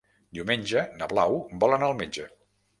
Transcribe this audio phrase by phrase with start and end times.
[0.37, 2.29] Diumenge na Blau vol anar al metge.